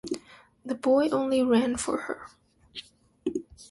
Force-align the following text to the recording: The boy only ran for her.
The 0.65 0.73
boy 0.73 1.09
only 1.09 1.43
ran 1.43 1.75
for 1.77 1.97
her. 1.97 2.25